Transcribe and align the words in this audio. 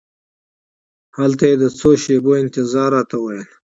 هلته 1.17 1.43
یې 1.49 1.55
د 1.61 1.65
څو 1.79 1.89
شېبو 2.03 2.31
انتظار 2.43 2.89
راته 2.97 3.15
وویل. 3.19 3.47